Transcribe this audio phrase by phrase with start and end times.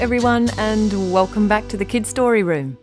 [0.00, 2.76] Everyone, and welcome back to the Kid Story Room.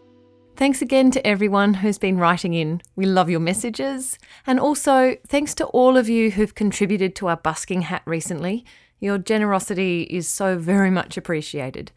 [0.56, 2.82] Thanks again to everyone who's been writing in.
[2.96, 4.18] We love your messages.
[4.48, 8.66] And also, thanks to all of you who've contributed to our busking hat recently.
[9.00, 11.92] Your generosity is so very much appreciated.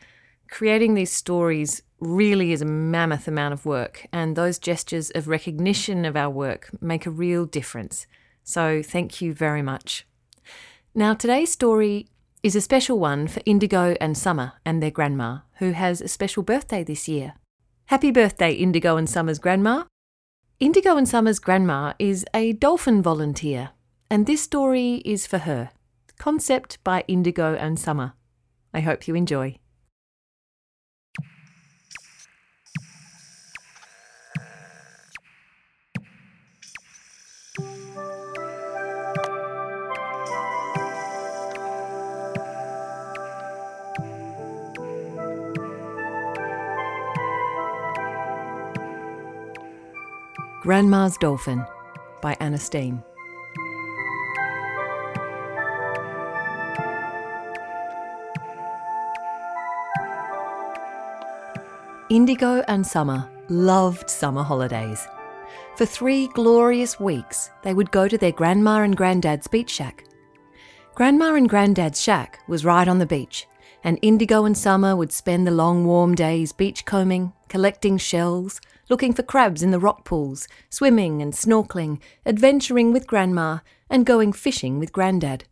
[0.51, 6.05] Creating these stories really is a mammoth amount of work, and those gestures of recognition
[6.05, 8.07] of our work make a real difference.
[8.43, 10.07] So, thank you very much.
[10.95, 12.09] Now, today's story
[12.45, 16.43] is a special one for Indigo and Summer and their grandma, who has a special
[16.43, 17.33] birthday this year.
[17.87, 19.85] Happy birthday, Indigo and Summer's grandma.
[20.61, 23.71] Indigo and Summer's grandma is a dolphin volunteer,
[24.11, 25.71] and this story is for her.
[26.19, 28.13] Concept by Indigo and Summer.
[28.75, 29.59] I hope you enjoy.
[50.65, 51.63] Grandma's Dolphin
[52.23, 53.03] by Anna Steen.
[62.09, 65.07] Indigo and Summer loved summer holidays.
[65.77, 70.07] For three glorious weeks, they would go to their grandma and granddad's beach shack.
[70.95, 73.47] Grandma and granddad's shack was right on the beach,
[73.83, 79.13] and Indigo and Summer would spend the long warm days beach combing, collecting shells, looking
[79.13, 83.59] for crabs in the rock pools, swimming and snorkeling, adventuring with Grandma,
[83.89, 85.45] and going fishing with Grandad.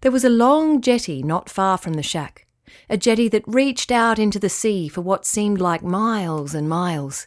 [0.00, 2.46] There was a long jetty not far from the shack,
[2.88, 7.26] a jetty that reached out into the sea for what seemed like miles and miles.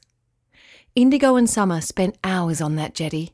[0.95, 3.33] Indigo and Summer spent hours on that jetty.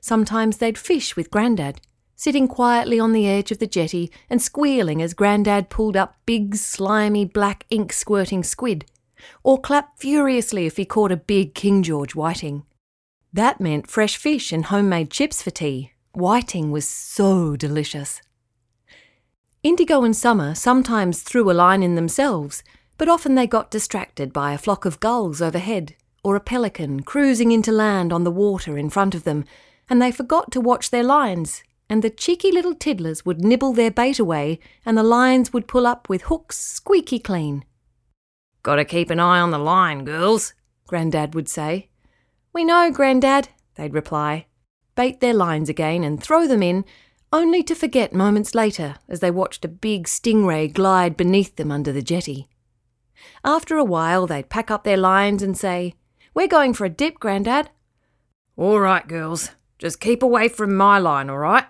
[0.00, 1.80] Sometimes they'd fish with Grandad,
[2.16, 6.54] sitting quietly on the edge of the jetty and squealing as Grandad pulled up big,
[6.56, 8.84] slimy, black ink squirting squid
[9.42, 12.64] or clap furiously if he caught a big King George whiting.
[13.32, 15.92] That meant fresh fish and homemade chips for tea.
[16.12, 18.20] Whiting was so delicious.
[19.62, 22.62] Indigo and Summer sometimes threw a line in themselves,
[22.96, 27.52] but often they got distracted by a flock of gulls overhead or a pelican cruising
[27.52, 29.44] into land on the water in front of them,
[29.88, 33.90] and they forgot to watch their lines, and the cheeky little tiddlers would nibble their
[33.90, 37.64] bait away, and the lines would pull up with hooks squeaky clean.
[38.68, 40.52] Gotta keep an eye on the line, girls,
[40.86, 41.88] Grandad would say.
[42.52, 44.44] We know, Grandad, they'd reply,
[44.94, 46.84] bait their lines again and throw them in,
[47.32, 51.92] only to forget moments later as they watched a big stingray glide beneath them under
[51.92, 52.46] the jetty.
[53.42, 55.94] After a while, they'd pack up their lines and say,
[56.34, 57.70] We're going for a dip, Grandad.
[58.54, 61.64] All right, girls, just keep away from my line, all right?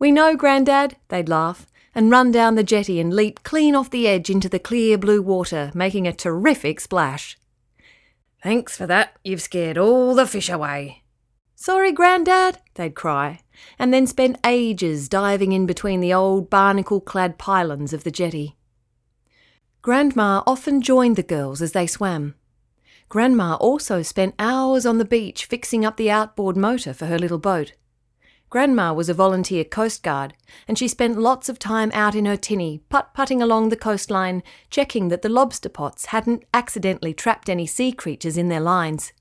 [0.00, 4.08] We know, Grandad, they'd laugh, and run down the jetty and leap clean off the
[4.08, 7.38] edge into the clear blue water, making a terrific splash.
[8.42, 11.02] Thanks for that, you've scared all the fish away.
[11.54, 13.40] Sorry, Grandad, they'd cry,
[13.78, 18.56] and then spend ages diving in between the old barnacle clad pylons of the jetty.
[19.80, 22.34] Grandma often joined the girls as they swam.
[23.08, 27.38] Grandma also spent hours on the beach fixing up the outboard motor for her little
[27.38, 27.74] boat.
[28.54, 30.32] Grandma was a volunteer Coast Guard,
[30.68, 34.44] and she spent lots of time out in her tinny, putt putting along the coastline,
[34.70, 39.12] checking that the lobster pots hadn't accidentally trapped any sea creatures in their lines.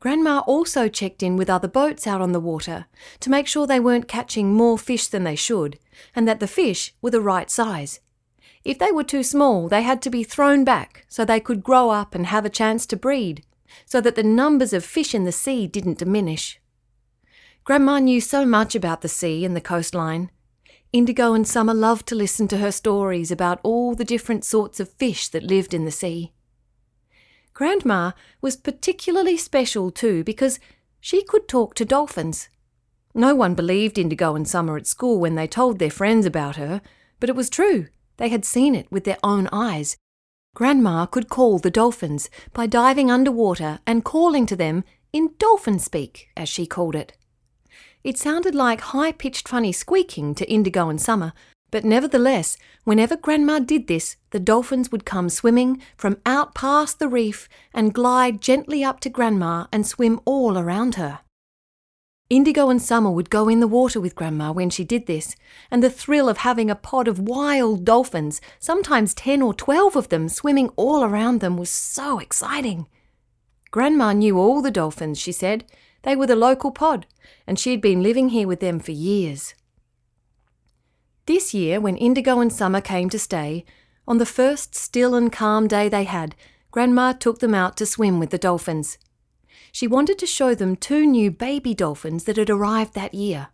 [0.00, 2.86] Grandma also checked in with other boats out on the water
[3.20, 5.78] to make sure they weren't catching more fish than they should,
[6.16, 8.00] and that the fish were the right size.
[8.64, 11.90] If they were too small, they had to be thrown back so they could grow
[11.90, 13.44] up and have a chance to breed,
[13.84, 16.58] so that the numbers of fish in the sea didn't diminish.
[17.64, 20.30] Grandma knew so much about the sea and the coastline.
[20.92, 24.92] Indigo and Summer loved to listen to her stories about all the different sorts of
[24.92, 26.34] fish that lived in the sea.
[27.54, 28.12] Grandma
[28.42, 30.60] was particularly special too because
[31.00, 32.50] she could talk to dolphins.
[33.14, 36.82] No one believed Indigo and Summer at school when they told their friends about her,
[37.18, 37.86] but it was true.
[38.18, 39.96] They had seen it with their own eyes.
[40.54, 44.84] Grandma could call the dolphins by diving underwater and calling to them
[45.14, 47.16] in dolphin speak, as she called it.
[48.04, 51.32] It sounded like high pitched funny squeaking to Indigo and Summer,
[51.70, 57.08] but nevertheless, whenever Grandma did this, the dolphins would come swimming from out past the
[57.08, 61.20] reef and glide gently up to Grandma and swim all around her.
[62.28, 65.34] Indigo and Summer would go in the water with Grandma when she did this,
[65.70, 70.10] and the thrill of having a pod of wild dolphins, sometimes ten or twelve of
[70.10, 72.86] them, swimming all around them was so exciting.
[73.70, 75.64] Grandma knew all the dolphins, she said,
[76.04, 77.06] they were the local pod,
[77.46, 79.54] and she had been living here with them for years.
[81.26, 83.64] This year, when Indigo and Summer came to stay,
[84.06, 86.36] On the first still and calm day they had,
[86.70, 88.98] Grandma took them out to swim with the dolphins.
[89.72, 93.48] She wanted to show them two new baby dolphins that had arrived that year.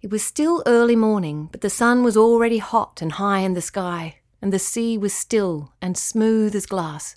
[0.00, 3.60] It was still early morning, but the sun was already hot and high in the
[3.60, 7.16] sky, and the sea was still and smooth as glass.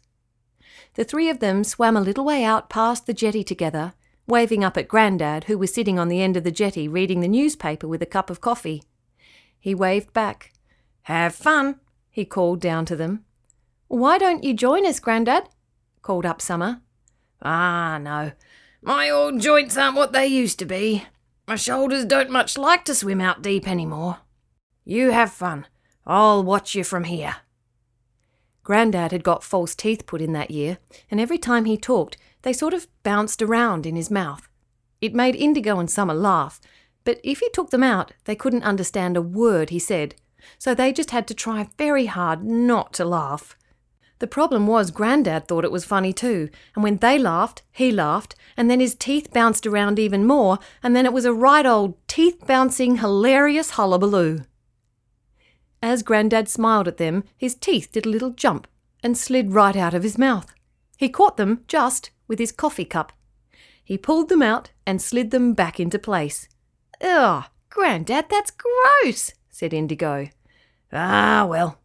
[0.96, 3.94] The three of them swam a little way out past the jetty together,
[4.28, 7.28] waving up at Grandad, who was sitting on the end of the jetty reading the
[7.28, 8.84] newspaper with a cup of coffee.
[9.60, 10.54] He waved back.
[11.04, 11.80] Have fun,
[12.10, 13.26] he called down to them.
[13.88, 15.50] Why don't you join us, Grandad?
[16.02, 16.82] called up Summer.
[17.42, 18.32] Ah, no.
[18.82, 21.06] My old joints aren't what they used to be.
[21.48, 24.20] My shoulders don't much like to swim out deep any more.
[24.84, 25.68] You have fun.
[26.06, 27.38] I'll watch you from here.
[28.66, 30.80] Grandad had got false teeth put in that year,
[31.12, 34.50] and every time he talked, they sort of bounced around in his mouth.
[35.00, 36.60] It made Indigo and Summer laugh,
[37.04, 40.16] but if he took them out, they couldn't understand a word he said,
[40.58, 43.56] so they just had to try very hard not to laugh.
[44.18, 48.34] The problem was Grandad thought it was funny too, and when they laughed, he laughed,
[48.58, 51.96] and then his teeth bounced around even more, and then it was a right old
[52.08, 54.40] teeth bouncing, hilarious hullabaloo.
[55.82, 58.68] As Grandad smiled at them, his teeth did a little jump
[59.04, 60.54] and slid right out of his mouth.
[60.98, 63.12] He caught them just with his coffee cup.
[63.84, 66.48] He pulled them out and slid them back into place.
[67.02, 70.30] Ugh, Grandad, that's gross, said Indigo.
[70.92, 71.80] Ah, well,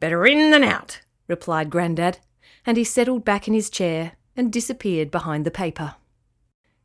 [0.00, 2.20] better in than out, replied Grandad,
[2.64, 5.96] and he settled back in his chair and disappeared behind the paper.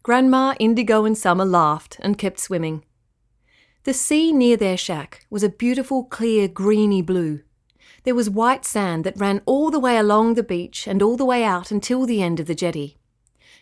[0.04, 2.84] Grandma, Indigo, and Summer laughed and kept swimming.
[3.88, 7.40] The sea near their shack was a beautiful, clear, greeny blue.
[8.04, 11.24] There was white sand that ran all the way along the beach and all the
[11.24, 12.98] way out until the end of the jetty.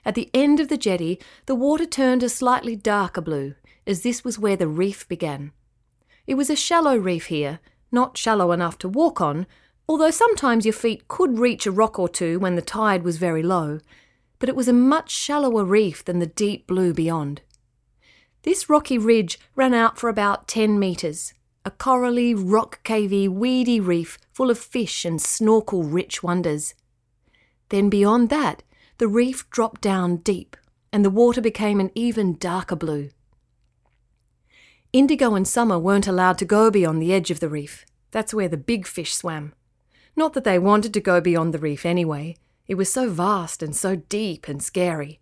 [0.03, 3.53] At the end of the jetty, the water turned a slightly darker blue,
[3.85, 5.51] as this was where the reef began.
[6.25, 7.59] It was a shallow reef here,
[7.91, 9.45] not shallow enough to walk on,
[9.87, 13.43] although sometimes your feet could reach a rock or two when the tide was very
[13.43, 13.79] low,
[14.39, 17.43] but it was a much shallower reef than the deep blue beyond.
[18.45, 21.33] This rocky ridge ran out for about 10 metres,
[21.65, 26.75] a corally, rock cavey, weedy reef full of fish and snorkel rich wonders.
[27.69, 28.61] Then beyond that,
[28.99, 30.55] the reef dropped down deep,
[30.93, 33.09] and the water became an even darker blue.
[34.93, 37.83] Indigo and Summer weren't allowed to go beyond the edge of the reef.
[38.11, 39.53] That's where the big fish swam.
[40.15, 42.37] Not that they wanted to go beyond the reef anyway.
[42.67, 45.19] It was so vast and so deep and scary.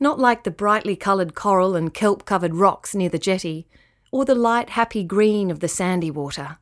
[0.00, 3.66] Not like the brightly coloured coral and kelp covered rocks near the jetty,
[4.10, 6.58] or the light happy green of the sandy water.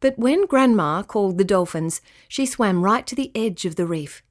[0.00, 4.22] But when Grandma called the dolphins, she swam right to the edge of the reef.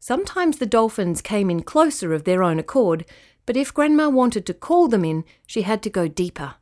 [0.00, 3.04] Sometimes the dolphins came in closer of their own accord,
[3.44, 6.54] but if Grandma wanted to call them in, she had to go deeper.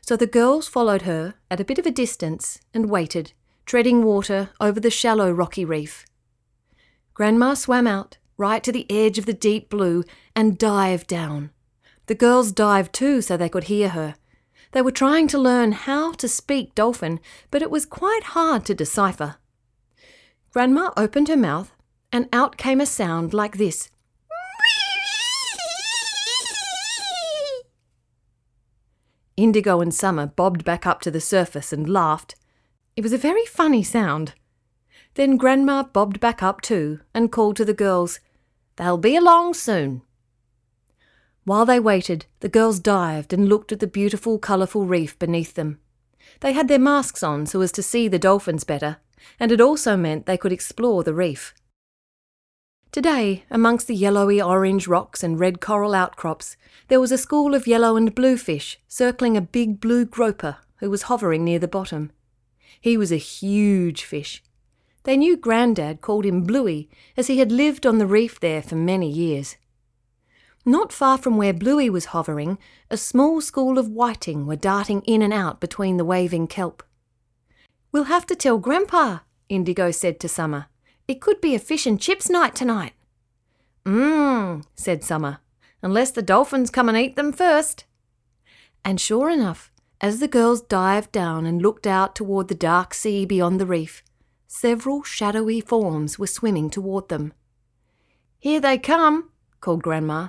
[0.00, 3.32] So the girls followed her at a bit of a distance and waited
[3.64, 6.04] treading water over the shallow rocky reef.
[7.14, 10.02] Grandma swam out, right to the edge of the deep blue,
[10.34, 11.50] and dived down.
[12.06, 14.16] The girls dived too so they could hear her.
[14.72, 17.20] They were trying to learn how to speak dolphin,
[17.52, 19.36] but it was quite hard to decipher.
[20.52, 21.72] Grandma opened her mouth,
[22.10, 23.90] and out came a sound like this.
[29.36, 32.34] Indigo and Summer bobbed back up to the surface and laughed.
[32.96, 34.34] It was a very funny sound.
[35.14, 38.20] Then Grandma bobbed back up too and called to the girls,
[38.76, 40.02] They'll be along soon.
[41.44, 45.78] While they waited, the girls dived and looked at the beautiful, colourful reef beneath them.
[46.40, 48.98] They had their masks on so as to see the dolphins better,
[49.40, 51.54] and it also meant they could explore the reef.
[52.92, 56.56] Today, amongst the yellowy orange rocks and red coral outcrops,
[56.88, 60.90] there was a school of yellow and blue fish circling a big blue groper who
[60.90, 62.12] was hovering near the bottom.
[62.80, 64.42] He was a huge fish.
[65.04, 68.76] They knew Grandad called him Bluey, as he had lived on the reef there for
[68.76, 69.56] many years.
[70.64, 72.56] Not far from where Bluey was hovering,
[72.88, 76.84] a small school of whiting were darting in and out between the waving kelp.
[77.90, 79.18] We'll have to tell Grandpa,
[79.48, 80.66] Indigo said to Summer.
[81.08, 82.92] It could be a fish and chips night tonight.
[83.84, 85.40] Mmm, said Summer,
[85.82, 87.84] unless the dolphins come and eat them first.
[88.84, 93.26] And sure enough, as the girls dived down and looked out toward the dark sea
[93.26, 94.04] beyond the reef,
[94.54, 97.32] several shadowy forms were swimming toward them.
[98.38, 99.30] Here they come,
[99.62, 100.28] called Grandma.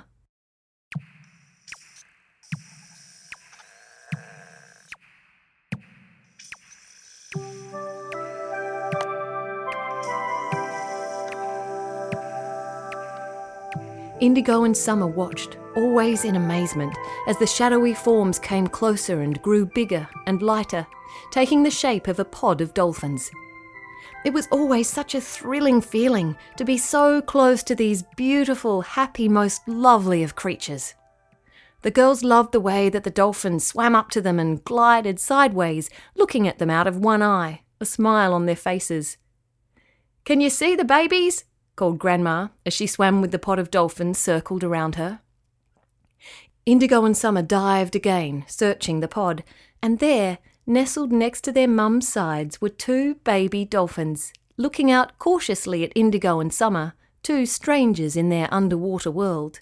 [14.20, 16.96] Indigo and Summer watched, always in amazement,
[17.28, 20.86] as the shadowy forms came closer and grew bigger and lighter,
[21.30, 23.30] taking the shape of a pod of dolphins.
[24.24, 29.28] It was always such a thrilling feeling to be so close to these beautiful, happy,
[29.28, 30.94] most lovely of creatures.
[31.82, 35.90] The girls loved the way that the dolphins swam up to them and glided sideways,
[36.14, 39.18] looking at them out of one eye, a smile on their faces.
[40.24, 41.44] Can you see the babies?
[41.76, 45.20] called Grandma as she swam with the pod of dolphins circled around her.
[46.64, 49.44] Indigo and Summer dived again, searching the pod,
[49.82, 55.84] and there, nestled next to their mum's sides, were two baby dolphins, looking out cautiously
[55.84, 59.60] at Indigo and Summer, two strangers in their underwater world.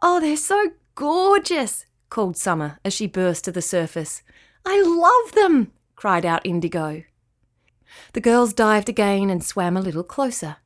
[0.00, 4.22] Oh, they're so gorgeous, called Summer as she burst to the surface.
[4.66, 7.04] I love them, cried out Indigo.
[8.12, 10.56] The girls dived again and swam a little closer.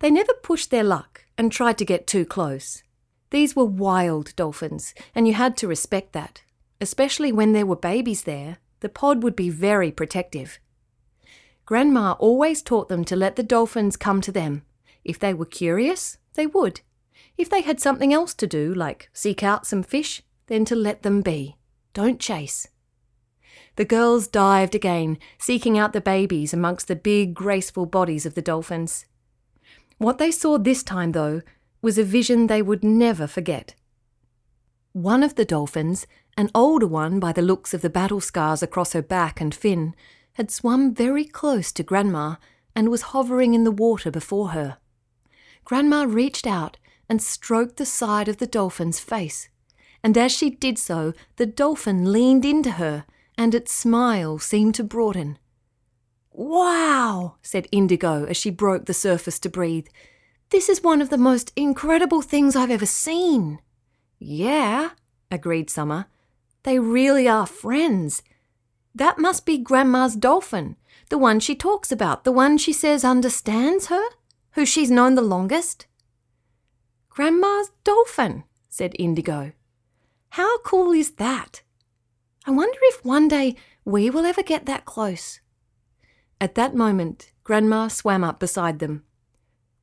[0.00, 2.82] They never pushed their luck and tried to get too close.
[3.30, 6.42] These were wild dolphins, and you had to respect that.
[6.80, 10.58] Especially when there were babies there, the pod would be very protective.
[11.66, 14.62] Grandma always taught them to let the dolphins come to them.
[15.04, 16.80] If they were curious, they would.
[17.36, 21.02] If they had something else to do, like seek out some fish, then to let
[21.02, 21.56] them be.
[21.92, 22.68] Don't chase.
[23.76, 28.42] The girls dived again, seeking out the babies amongst the big, graceful bodies of the
[28.42, 29.04] dolphins.
[29.98, 31.42] What they saw this time, though,
[31.82, 33.74] was a vision they would never forget.
[34.92, 36.06] One of the dolphins,
[36.38, 39.92] an older one by the looks of the battle scars across her back and fin,
[40.34, 42.36] had swum very close to Grandma
[42.76, 44.78] and was hovering in the water before her.
[45.64, 46.76] Grandma reached out
[47.08, 49.48] and stroked the side of the dolphin's face,
[50.04, 53.04] and as she did so, the dolphin leaned into her
[53.36, 55.38] and its smile seemed to broaden.
[56.30, 59.88] Wow, said Indigo as she broke the surface to breathe.
[60.50, 63.58] This is one of the most incredible things I've ever seen.
[64.20, 64.90] Yeah,
[65.32, 66.06] agreed Summer.
[66.64, 68.22] They really are friends.
[68.94, 70.76] That must be Grandma's dolphin,
[71.08, 74.04] the one she talks about, the one she says understands her,
[74.52, 75.86] who she's known the longest.
[77.08, 79.52] Grandma's dolphin, said Indigo.
[80.30, 81.62] How cool is that?
[82.46, 85.40] I wonder if one day we will ever get that close.
[86.40, 89.04] At that moment, Grandma swam up beside them.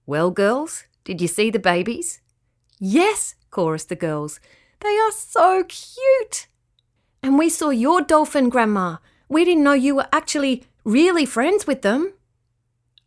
[0.05, 2.21] Well, girls, did you see the babies?
[2.79, 4.39] Yes, chorused the girls.
[4.81, 6.47] They are so cute.
[7.25, 8.97] And we saw your dolphin, Grandma.
[9.27, 12.13] We didn't know you were actually really friends with them.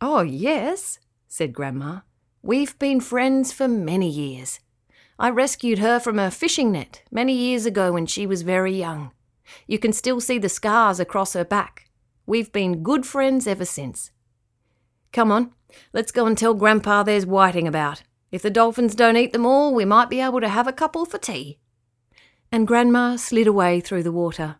[0.01, 0.99] Oh, yes,
[1.29, 2.01] said Grandma.
[2.41, 4.59] We've been friends for many years.
[5.17, 9.11] I rescued her from a fishing net many years ago when she was very young.
[9.67, 11.89] You can still see the scars across her back.
[12.25, 14.11] We've been good friends ever since.
[15.13, 15.53] Come on,
[15.93, 18.03] let's go and tell Grandpa there's whiting about.
[18.33, 21.05] If the dolphins don't eat them all, we might be able to have a couple
[21.05, 21.57] for tea.
[22.51, 24.55] And Grandma slid away through the water.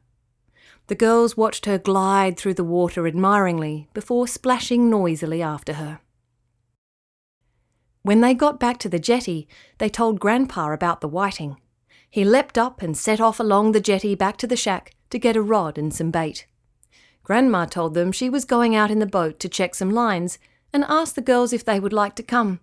[0.88, 6.01] The girls watched her glide through the water admiringly before splashing noisily after her.
[8.01, 11.58] When they got back to the jetty, they told Grandpa about the whiting.
[12.10, 15.36] He leapt up and set off along the jetty back to the shack to get
[15.36, 16.48] a rod and some bait.
[17.24, 20.39] Grandma told them she was going out in the boat to check some lines
[20.74, 22.60] and asked the girls if they would like to come.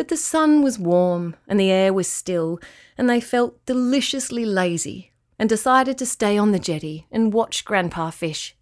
[0.00, 2.58] But the sun was warm and the air was still,
[2.96, 8.08] and they felt deliciously lazy and decided to stay on the jetty and watch Grandpa
[8.08, 8.56] fish.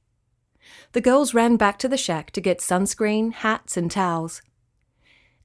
[0.94, 4.42] The girls ran back to the shack to get sunscreen, hats, and towels.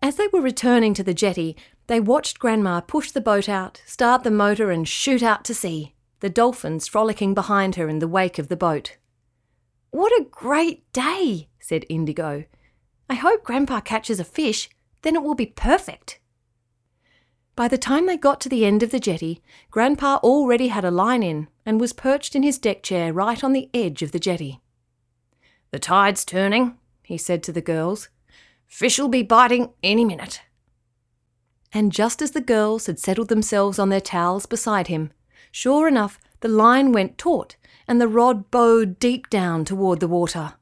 [0.01, 4.23] As they were returning to the jetty, they watched Grandma push the boat out, start
[4.23, 8.39] the motor, and shoot out to sea, the dolphins frolicking behind her in the wake
[8.39, 8.97] of the boat.
[9.91, 12.45] What a great day, said Indigo.
[13.07, 14.71] I hope Grandpa catches a fish,
[15.03, 16.19] then it will be perfect.
[17.55, 20.91] By the time they got to the end of the jetty, Grandpa already had a
[20.91, 24.19] line in and was perched in his deck chair right on the edge of the
[24.19, 24.60] jetty.
[25.72, 28.10] The tide's turning, he said to the girls.
[28.65, 30.41] Fish'll be biting any minute
[31.74, 35.12] and just as the girls had settled themselves on their towels beside him,
[35.51, 37.55] sure enough, the line went taut
[37.88, 40.53] and the rod bowed deep down toward the water.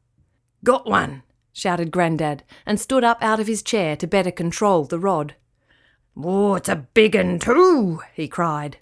[0.63, 1.23] Got one!
[1.53, 5.35] Shouted Grandad, and stood up out of his chair to better control the rod.
[6.15, 8.01] Oh, it's a big un too!
[8.13, 8.77] he cried.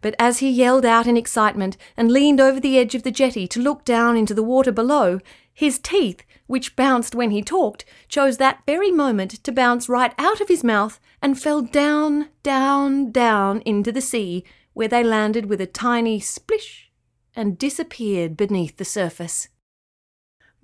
[0.00, 3.46] But as he yelled out in excitement and leaned over the edge of the jetty
[3.48, 5.20] to look down into the water below,
[5.52, 10.40] his teeth, which bounced when he talked, chose that very moment to bounce right out
[10.40, 15.60] of his mouth and fell down, down, down into the sea, where they landed with
[15.60, 16.90] a tiny splish
[17.36, 19.48] and disappeared beneath the surface.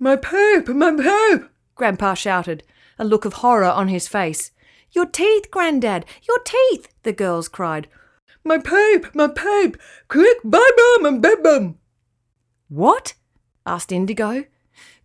[0.03, 1.51] My poop, my poop!
[1.75, 2.63] Grandpa shouted,
[2.97, 4.51] a look of horror on his face.
[4.93, 6.07] Your teeth, Grandad!
[6.27, 6.87] Your teeth!
[7.03, 7.87] the girls cried.
[8.43, 9.13] My pipe!
[9.13, 9.79] My pipe!
[10.07, 11.77] Quick, bye-bum and bim
[12.67, 13.13] What?
[13.63, 14.45] asked Indigo.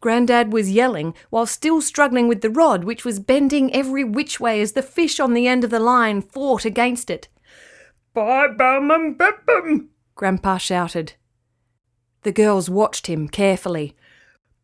[0.01, 4.63] Grandad was yelling while still struggling with the rod, which was bending every which way
[4.63, 7.29] as the fish on the end of the line fought against it.
[8.15, 11.13] Bye-bum and bim Grandpa shouted.
[12.23, 13.95] The girls watched him carefully.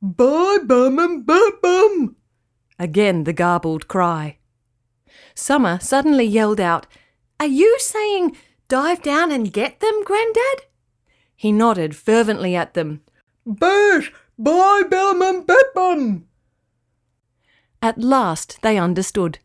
[0.05, 2.17] Bye-bum and bim
[2.77, 4.39] Again the garbled cry.
[5.37, 6.89] Summer suddenly yelled out,
[7.39, 10.65] Are you saying dive down and get them, Grandad?
[11.37, 13.03] He nodded fervently at them.
[13.47, 14.13] Bash!
[14.37, 16.25] Bye, Bellum and Bedbum!
[17.81, 19.39] At last they understood.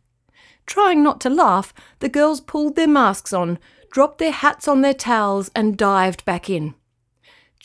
[0.66, 3.60] Trying not to laugh, the girls pulled their masks on,
[3.92, 6.74] dropped their hats on their towels, and dived back in.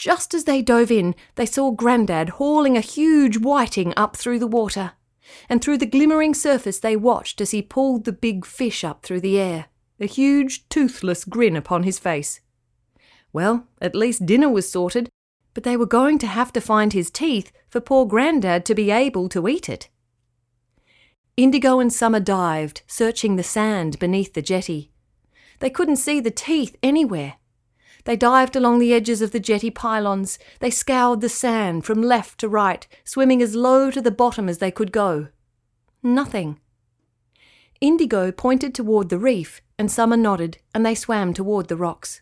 [0.03, 4.45] Just as they dove in, they saw Grandad hauling a huge whiting up through the
[4.45, 4.91] water
[5.47, 9.21] and through the glimmering surface they watched as he pulled the big fish up through
[9.21, 9.67] the air,
[10.01, 12.41] a huge toothless grin upon his face.
[13.31, 15.07] Well, at least dinner was sorted,
[15.53, 18.91] but they were going to have to find his teeth for poor Grandad to be
[18.91, 19.87] able to eat it.
[21.37, 24.91] Indigo and Summer dived, searching the sand beneath the jetty.
[25.59, 27.35] They couldn't see the teeth anywhere.
[28.05, 30.37] They dived along the edges of the jetty pylons.
[30.59, 34.57] They scoured the sand from left to right, swimming as low to the bottom as
[34.57, 35.29] they could go.
[36.01, 36.59] Nothing.
[37.79, 42.21] Indigo pointed toward the reef, and Summer nodded, and they swam toward the rocks.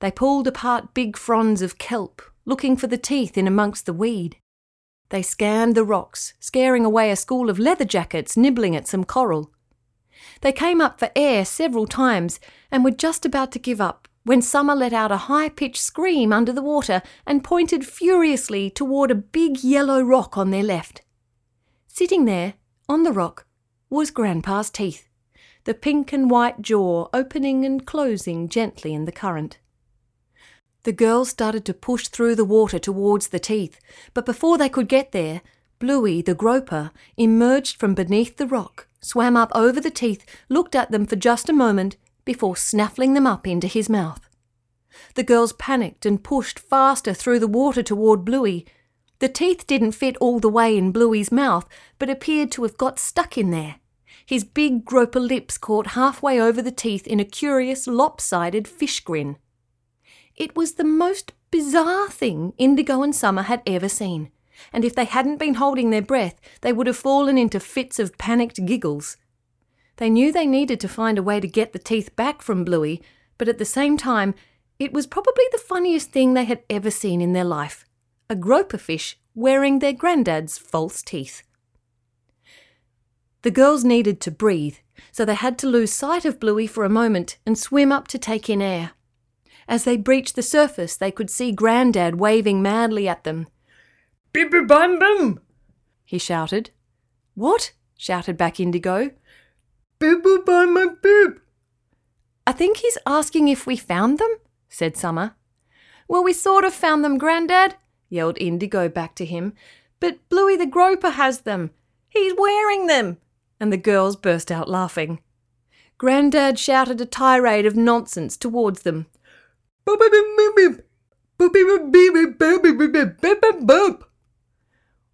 [0.00, 4.36] They pulled apart big fronds of kelp, looking for the teeth in amongst the weed.
[5.10, 9.52] They scanned the rocks, scaring away a school of leather jackets nibbling at some coral.
[10.40, 12.40] They came up for air several times
[12.72, 16.32] and were just about to give up when Summer let out a high pitched scream
[16.32, 21.02] under the water and pointed furiously toward a big yellow rock on their left.
[21.86, 22.54] Sitting there,
[22.88, 23.46] on the rock,
[23.88, 25.08] was Grandpa's teeth,
[25.62, 29.60] the pink and white jaw opening and closing gently in the current.
[30.82, 33.78] The girls started to push through the water towards the teeth,
[34.12, 35.40] but before they could get there,
[35.78, 40.90] Bluey, the groper, emerged from beneath the rock, swam up over the teeth, looked at
[40.90, 44.20] them for just a moment, before snaffling them up into his mouth.
[45.14, 48.66] The girls panicked and pushed faster through the water toward Bluey.
[49.18, 51.66] The teeth didn't fit all the way in Bluey's mouth,
[51.98, 53.76] but appeared to have got stuck in there.
[54.26, 59.36] His big groper lips caught halfway over the teeth in a curious, lopsided fish grin.
[60.34, 64.30] It was the most bizarre thing Indigo and Summer had ever seen,
[64.72, 68.18] and if they hadn't been holding their breath, they would have fallen into fits of
[68.18, 69.16] panicked giggles.
[69.96, 73.02] They knew they needed to find a way to get the teeth back from Bluey,
[73.38, 74.34] but at the same time,
[74.78, 77.84] it was probably the funniest thing they had ever seen in their life
[78.28, 81.42] a groper fish wearing their granddad's false teeth.
[83.42, 84.78] The girls needed to breathe,
[85.12, 88.18] so they had to lose sight of Bluey for a moment and swim up to
[88.18, 88.90] take in air.
[89.68, 93.46] As they breached the surface, they could see Grandad waving madly at them.
[94.32, 95.40] Bip bum bum!
[96.04, 96.70] He shouted.
[97.34, 97.72] What?
[97.96, 99.12] shouted back Indigo.
[99.98, 101.40] Bibble by my bib.
[102.46, 104.36] I think he's asking if we found them,
[104.68, 105.34] said Summer.
[106.08, 107.76] Well, we sort of found them, Grandad,
[108.08, 109.54] yelled Indigo back to him.
[109.98, 111.70] But Bluey the Groper has them.
[112.08, 113.18] He's wearing them.
[113.58, 115.20] And the girls burst out laughing.
[115.98, 119.06] Grandad shouted a tirade of nonsense towards them.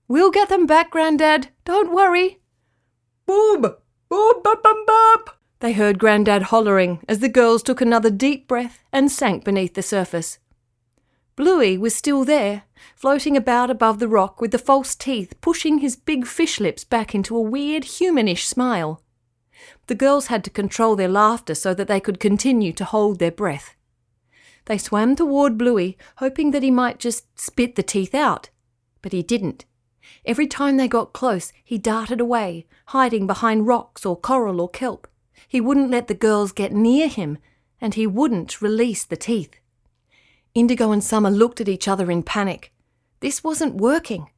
[0.08, 1.48] We'll get them back, Grandad.
[1.64, 2.40] Don't worry.
[3.26, 3.78] Bob,
[4.12, 5.38] Bob, bop, bop, bop.
[5.60, 9.80] They heard Grandad hollering as the girls took another deep breath and sank beneath the
[9.80, 10.38] surface.
[11.34, 15.96] Bluey was still there, floating about above the rock with the false teeth pushing his
[15.96, 19.02] big fish lips back into a weird humanish smile.
[19.86, 23.30] The girls had to control their laughter so that they could continue to hold their
[23.30, 23.76] breath.
[24.66, 28.50] They swam toward Bluey, hoping that he might just spit the teeth out,
[29.00, 29.64] but he didn't.
[30.24, 35.08] Every time they got close, he darted away, hiding behind rocks or coral or kelp.
[35.48, 37.38] He wouldn't let the girls get near him,
[37.80, 39.54] and he wouldn't release the teeth.
[40.54, 42.72] Indigo and Summer looked at each other in panic.
[43.20, 44.30] This wasn't working.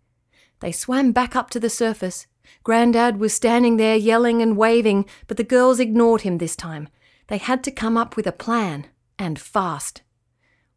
[0.60, 2.26] They swam back up to the surface.
[2.62, 6.88] Grandad was standing there yelling and waving, but the girls ignored him this time.
[7.26, 8.86] They had to come up with a plan,
[9.18, 10.02] and fast.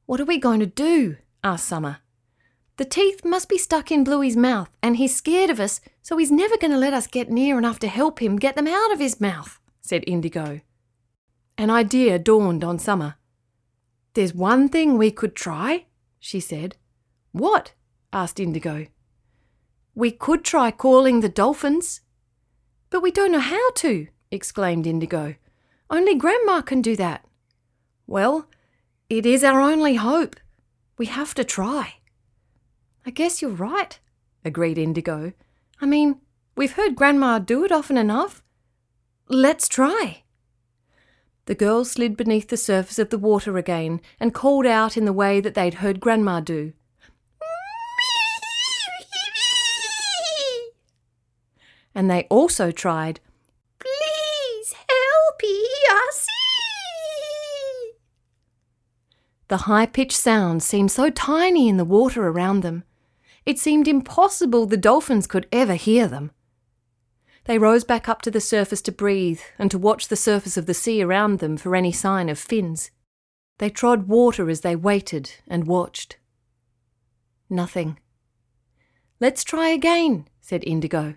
[0.05, 1.17] What are we going to do?
[1.43, 1.99] asked Summer.
[2.77, 6.31] The teeth must be stuck in Bluey's mouth, and he's scared of us, so he's
[6.31, 8.99] never going to let us get near enough to help him get them out of
[8.99, 10.61] his mouth, said Indigo.
[11.57, 13.15] An idea dawned on Summer.
[14.13, 15.85] There's one thing we could try,
[16.19, 16.77] she said.
[17.31, 17.73] What?
[18.13, 18.85] asked Indigo.
[19.95, 22.01] We could try calling the dolphins.
[22.91, 25.35] But we don't know how to, exclaimed Indigo.
[25.89, 27.25] Only Grandma can do that.
[28.05, 28.47] Well,
[29.09, 30.35] it is our only hope.
[30.97, 31.96] We have to try.
[33.07, 33.97] I guess you're right,
[34.43, 35.31] agreed Indigo.
[35.79, 36.19] I mean,
[36.57, 38.43] we've heard Grandma do it often enough.
[39.29, 40.23] Let's try.
[41.45, 45.13] The girls slid beneath the surface of the water again and called out in the
[45.13, 46.73] way that they'd heard Grandma do.
[51.95, 53.21] And they also tried,
[53.79, 55.41] Please help
[56.09, 56.27] us.
[59.47, 62.83] The high pitched sounds seemed so tiny in the water around them.
[63.47, 66.31] It seemed impossible the dolphins could ever hear them.
[67.45, 70.65] They rose back up to the surface to breathe and to watch the surface of
[70.65, 72.91] the sea around them for any sign of fins.
[73.59, 76.17] They trod water as they waited and watched.
[77.49, 77.99] Nothing.
[79.21, 81.15] Let's try again, said Indigo.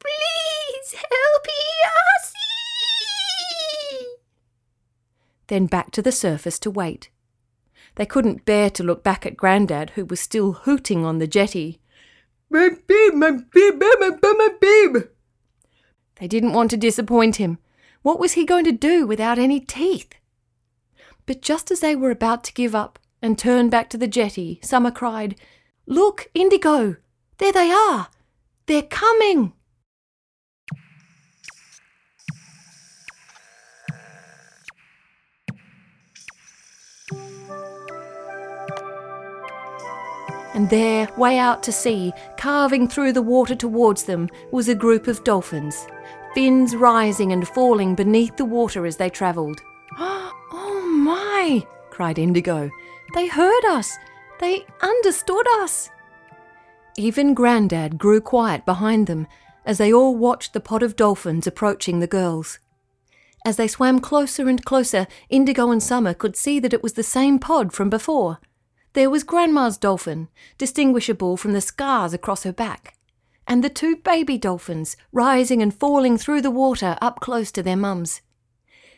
[0.00, 2.32] Please help us.
[5.46, 7.08] Then back to the surface to wait.
[7.96, 11.80] They couldn't bear to look back at Grandad, who was still hooting on the jetty.
[12.48, 15.04] My babe, my babe, my babe, my babe.
[16.16, 17.58] They didn't want to disappoint him.
[18.02, 20.14] What was he going to do without any teeth?
[21.26, 24.58] But just as they were about to give up and turn back to the jetty,
[24.62, 25.36] Summer cried,
[25.86, 26.96] Look, Indigo!
[27.38, 28.08] There they are!
[28.66, 29.52] They're coming!
[40.54, 45.06] And there, way out to sea, carving through the water towards them, was a group
[45.06, 45.86] of dolphins,
[46.34, 49.60] fins rising and falling beneath the water as they travelled.
[50.54, 51.66] Oh my!
[51.90, 52.70] cried Indigo.
[53.14, 53.96] They heard us!
[54.38, 55.90] They understood us!
[56.96, 59.26] Even Grandad grew quiet behind them
[59.64, 62.58] as they all watched the pod of dolphins approaching the girls.
[63.44, 67.02] As they swam closer and closer, Indigo and Summer could see that it was the
[67.02, 68.38] same pod from before.
[68.94, 70.28] There was Grandma's dolphin,
[70.58, 72.96] distinguishable from the scars across her back,
[73.46, 77.76] and the two baby dolphins rising and falling through the water up close to their
[77.76, 78.20] mums.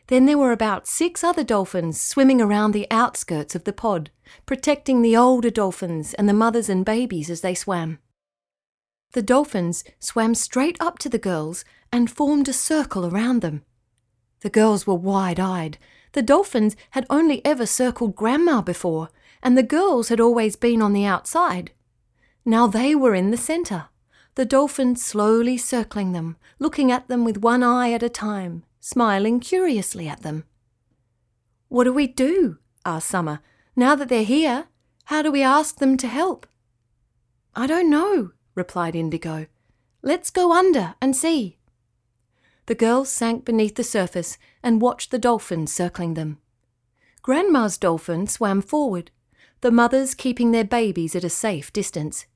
[0.09, 4.11] Then there were about six other dolphins swimming around the outskirts of the pod,
[4.47, 7.99] protecting the older dolphins and the mothers and babies as they swam.
[9.13, 13.63] The dolphins swam straight up to the girls and formed a circle around them.
[14.41, 15.79] The girls were wide eyed.
[16.13, 19.09] The dolphins had only ever circled Grandma before,
[19.45, 21.71] and the girls had always been on the outside.
[22.47, 23.85] Now they were in the centre,
[24.35, 29.39] the dolphin slowly circling them, looking at them with one eye at a time, smiling
[29.39, 30.45] curiously at them.
[31.69, 32.59] What do we do?
[32.85, 33.41] asked Summer.
[33.77, 34.69] Now that they're here,
[35.05, 36.47] how do we ask them to help?
[37.55, 39.47] I don't know, replied Indigo.
[40.03, 41.59] Let's go under and see.
[42.67, 46.39] The girls sank beneath the surface and watched the dolphins circling them.
[47.23, 49.11] Grandma's dolphin swam forward,
[49.65, 52.27] the mothers keeping their babies at a safe distance.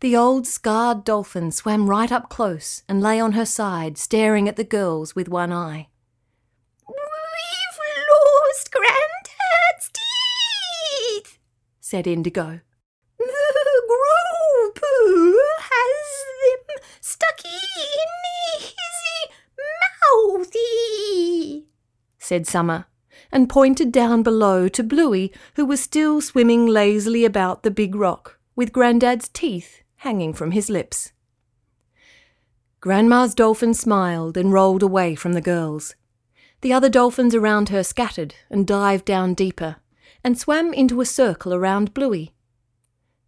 [0.00, 4.56] The old scarred dolphin swam right up close and lay on her side, staring at
[4.56, 5.88] the girls with one eye.
[6.86, 6.96] We've
[8.10, 11.38] lost Granddad's teeth,
[11.80, 12.60] said Indigo.
[13.18, 13.24] The
[13.88, 14.80] group
[15.60, 18.76] has them stuck in his
[20.12, 21.68] mouthy,
[22.18, 22.84] said Summer,
[23.32, 28.38] and pointed down below to Bluey, who was still swimming lazily about the big rock,
[28.56, 31.12] with Grandad's teeth hanging from his lips.
[32.80, 35.94] Grandma's dolphin smiled and rolled away from the girls.
[36.60, 39.76] The other dolphins around her scattered and dived down deeper,
[40.22, 42.34] and swam into a circle around Bluey.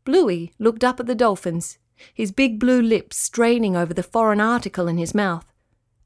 [0.04, 1.78] Bluey looked up at the dolphins,
[2.12, 5.50] his big blue lips straining over the foreign article in his mouth,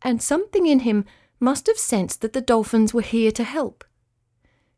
[0.03, 1.05] and something in him
[1.41, 3.85] must have sensed that the dolphins were here to help.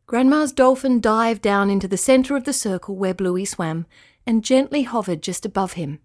[0.07, 3.87] Grandma's dolphin dived down into the centre of the circle where Bluey swam
[4.27, 5.99] and gently hovered just above him.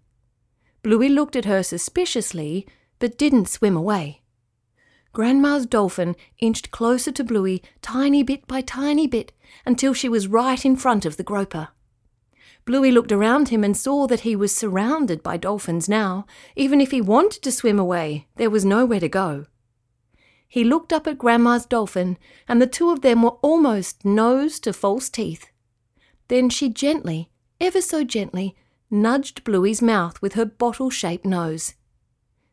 [0.82, 2.66] Bluey looked at her suspiciously,
[2.98, 4.22] but didn't swim away.
[5.12, 9.32] Grandma's dolphin inched closer to Bluey, tiny bit by tiny bit,
[9.64, 11.68] until she was right in front of the groper.
[12.64, 16.26] Bluey looked around him and saw that he was surrounded by dolphins now.
[16.54, 19.46] Even if he wanted to swim away, there was nowhere to go.
[20.48, 22.16] He looked up at Grandma's dolphin,
[22.48, 25.50] and the two of them were almost nose to false teeth.
[26.28, 27.30] Then she gently,
[27.60, 28.56] ever so gently,
[28.90, 31.74] nudged Bluey's mouth with her bottle shaped nose.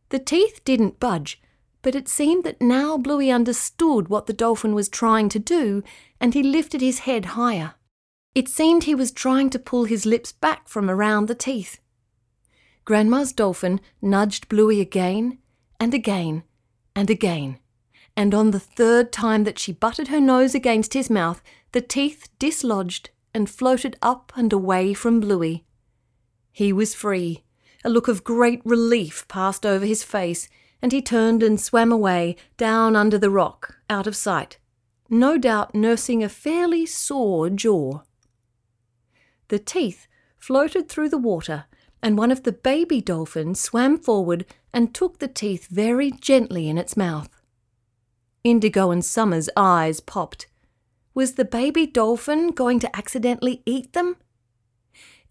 [0.10, 1.42] The teeth didn't budge,
[1.82, 5.82] but it seemed that now Bluey understood what the dolphin was trying to do,
[6.20, 7.76] and he lifted his head higher.
[8.34, 11.80] It seemed he was trying to pull his lips back from around the teeth.
[12.84, 15.38] Grandma's dolphin nudged Bluey again
[15.80, 16.44] and again,
[16.94, 17.60] and again.
[18.18, 22.30] And on the third time that she butted her nose against his mouth, the teeth
[22.40, 25.66] dislodged and floated up and away from Bluey.
[26.52, 27.44] He was free.
[27.84, 30.48] A look of great relief passed over his face,
[30.82, 34.58] and he turned and swam away, down under the rock, out of sight,
[35.10, 38.02] no doubt nursing a fairly sore jaw.
[39.50, 41.66] The teeth floated through the water,
[42.02, 46.78] and one of the baby dolphins swam forward and took the teeth very gently in
[46.78, 47.35] its mouth.
[48.46, 50.46] Indigo and Summer's eyes popped.
[51.16, 54.18] Was the baby dolphin going to accidentally eat them?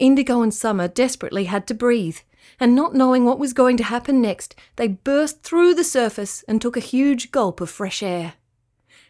[0.01, 2.19] Indigo and Summer desperately had to breathe,
[2.59, 6.61] and not knowing what was going to happen next, they burst through the surface and
[6.61, 8.35] took a huge gulp of fresh air.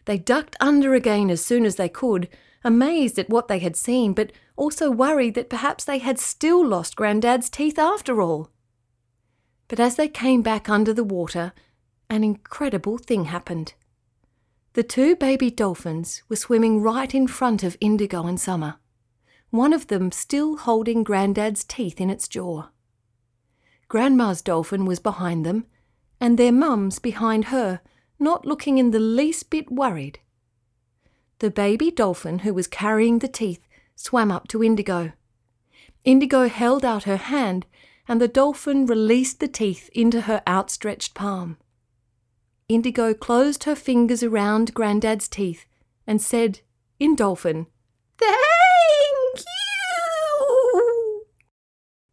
[0.04, 2.28] They ducked under again as soon as they could,
[2.62, 6.94] amazed at what they had seen, but also worried that perhaps they had still lost
[6.94, 8.50] Grandad's teeth after all.
[9.66, 11.54] But as they came back under the water,
[12.10, 13.72] an incredible thing happened.
[14.74, 18.80] The two baby dolphins were swimming right in front of Indigo and Summer,
[19.50, 22.70] one of them still holding Grandad's teeth in its jaw.
[23.86, 25.66] Grandma's dolphin was behind them,
[26.20, 27.82] and their mums behind her,
[28.18, 30.18] not looking in the least bit worried.
[31.38, 35.12] The baby dolphin who was carrying the teeth swam up to Indigo.
[36.02, 37.64] Indigo held out her hand,
[38.08, 41.58] and the dolphin released the teeth into her outstretched palm.
[42.68, 45.66] Indigo closed her fingers around Grandad's teeth
[46.06, 46.60] and said,
[46.98, 47.66] in dolphin,
[48.18, 48.36] Thank
[49.38, 49.44] you!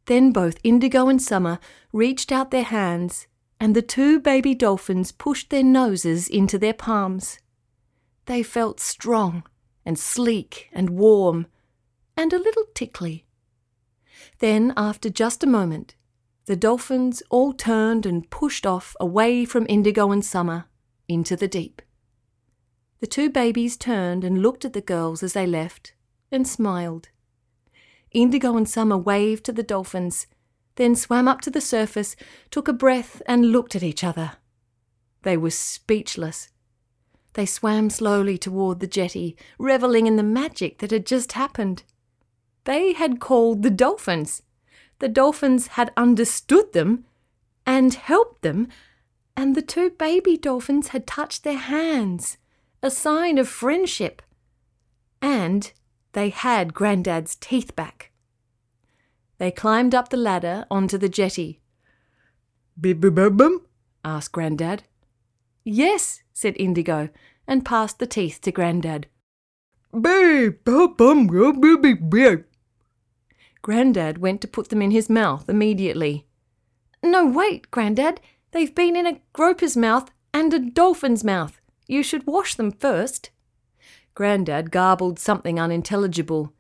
[0.08, 1.60] Then both Indigo and Summer
[1.94, 3.28] reached out their hands,
[3.60, 7.40] and the two baby dolphins pushed their noses into their palms.
[8.26, 9.44] They felt strong
[9.86, 11.48] and sleek and warm
[12.18, 13.26] and a little tickly.
[14.40, 15.96] Then, after just a moment,
[16.46, 20.66] the dolphins all turned and pushed off away from Indigo and Summer
[21.08, 21.82] into the deep.
[23.00, 25.94] The two babies turned and looked at the girls as they left
[26.32, 27.10] and smiled.
[28.12, 30.28] Indigo and Summer waved to the dolphins,
[30.76, 32.16] then swam up to the surface,
[32.50, 34.34] took a breath, and looked at each other.
[35.24, 36.50] They were speechless.
[37.34, 41.84] They swam slowly toward the jetty, revelling in the magic that had just happened.
[42.66, 44.42] They had called the dolphins.
[45.02, 47.06] The dolphins had understood them
[47.66, 48.68] and helped them,
[49.36, 52.38] and the two baby dolphins had touched their hands,
[52.84, 54.22] a sign of friendship.
[55.20, 55.72] And
[56.12, 58.12] they had Grandad's teeth back.
[59.40, 61.62] They climbed up the ladder onto the jetty.
[62.80, 63.66] Bib bib bum bum.
[64.06, 64.84] asked Grandad.
[65.64, 67.10] Yes, said Indigo,
[67.48, 69.08] and passed the teeth to Grandad.
[70.00, 72.46] Bib bum bum bum bib bib.
[73.62, 76.26] Grandad went to put them in his mouth immediately.
[77.04, 78.20] No, wait, Grandad.
[78.52, 81.60] They've been in a groper's mouth and a dolphin's mouth.
[81.88, 83.30] You should wash them first.
[84.14, 86.54] Grandad garbled something unintelligible.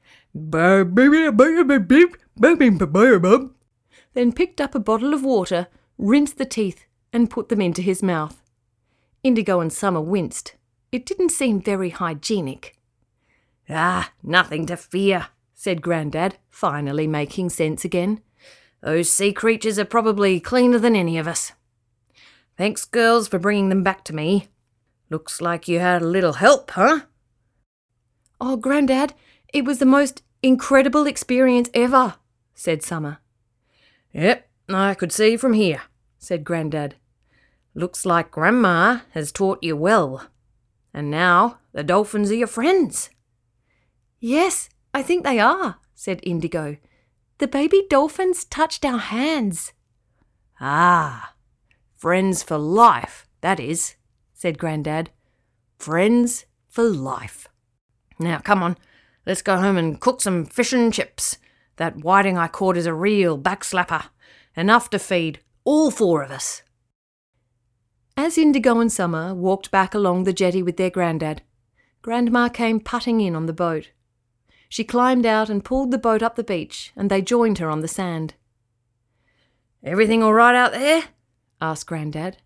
[4.13, 8.01] Then picked up a bottle of water, rinsed the teeth, and put them into his
[8.01, 8.41] mouth.
[9.23, 10.55] Indigo and Summer winced.
[10.91, 12.77] It didn't seem very hygienic.
[13.69, 15.27] Ah, nothing to fear,
[15.61, 18.19] said Grandad, finally making sense again.
[18.81, 21.51] Those sea creatures are probably cleaner than any of us.
[22.57, 24.47] Thanks, girls, for bringing them back to me.
[25.11, 27.01] Looks like you had a little help, huh?
[28.39, 29.13] Oh, Grandad,
[29.53, 32.15] it was the most incredible experience ever,
[32.55, 33.19] said Summer.
[34.13, 35.83] Yep, I could see from here,
[36.17, 36.95] said Grandad.
[37.75, 40.27] Looks like Grandma has taught you well.
[40.91, 43.11] And now the dolphins are your friends.
[44.19, 46.77] Yes, I think they are, said Indigo.
[47.37, 49.73] The baby dolphins touched our hands.
[50.59, 51.33] Ah,
[51.95, 53.95] friends for life, that is,
[54.33, 55.09] said Grandad.
[55.79, 57.47] Friends for life.
[58.19, 58.77] Now, come on,
[59.25, 61.37] let's go home and cook some fish and chips.
[61.77, 64.03] That whiting I caught is a real backslapper.
[64.55, 66.61] Enough to feed all four of us.
[68.17, 71.41] As Indigo and Summer walked back along the jetty with their grandad,
[72.01, 73.91] Grandma came putting in on the boat.
[74.71, 77.81] She climbed out and pulled the boat up the beach, and they joined her on
[77.81, 78.35] the sand.
[79.83, 81.09] Everything all right out there?
[81.59, 82.37] asked Grandad.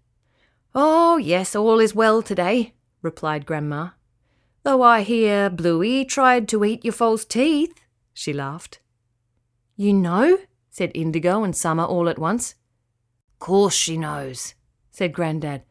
[0.73, 3.89] Oh, yes, all is well today, replied Grandma.
[4.63, 7.75] Though I hear Bluey tried to eat your false teeth,
[8.11, 8.79] she laughed.
[9.75, 10.39] You know?
[10.71, 12.55] said Indigo and Summer all at once.
[13.37, 14.55] Course she knows,
[14.89, 15.61] said Grandad,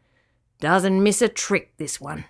[0.61, 2.27] Doesn't miss a trick, this one.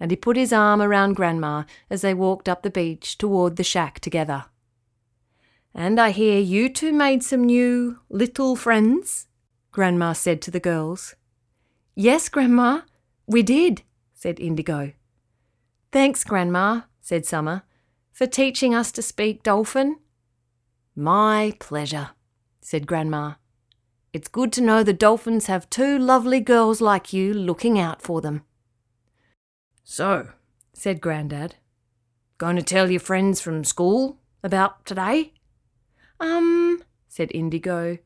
[0.00, 3.64] And he put his arm around Grandma as they walked up the beach toward the
[3.64, 4.46] shack together.
[5.74, 9.26] And I hear you two made some new little friends,
[9.70, 11.14] Grandma said to the girls.
[11.94, 12.82] Yes, Grandma,
[13.26, 13.82] we did,
[14.14, 14.92] said Indigo.
[15.92, 17.62] Thanks, Grandma, said Summer,
[18.12, 19.98] for teaching us to speak dolphin.
[20.94, 22.10] My pleasure,
[22.60, 23.34] said Grandma.
[24.12, 28.20] It's good to know the dolphins have two lovely girls like you looking out for
[28.20, 28.42] them.
[29.90, 30.28] So,
[30.74, 31.54] said Grandad.
[32.36, 35.32] going to tell your friends from school about today?
[36.20, 37.96] Um, said Indigo.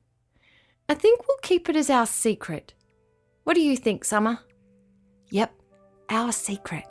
[0.88, 2.72] I think we'll keep it as our secret.
[3.42, 4.38] What do you think, Summer?
[5.30, 5.52] Yep,
[6.08, 6.84] our secret,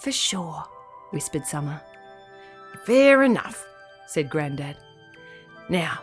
[0.00, 0.62] for sure,
[1.10, 1.82] whispered Summer.
[2.84, 3.66] Fair enough,
[4.06, 4.76] said Grandad.
[5.68, 5.98] Now,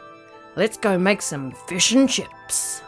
[0.58, 2.82] let's go make some fish and chips.